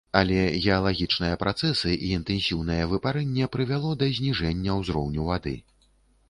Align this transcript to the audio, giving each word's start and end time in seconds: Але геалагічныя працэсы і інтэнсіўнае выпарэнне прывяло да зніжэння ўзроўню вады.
Але 0.19 0.35
геалагічныя 0.61 1.35
працэсы 1.43 1.91
і 2.07 2.09
інтэнсіўнае 2.17 2.79
выпарэнне 2.95 3.49
прывяло 3.57 3.93
да 4.01 4.09
зніжэння 4.17 4.79
ўзроўню 4.81 5.29
вады. 5.31 5.55